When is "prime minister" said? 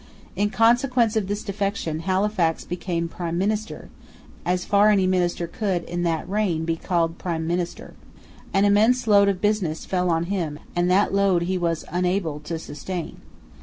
3.07-3.89, 7.19-7.93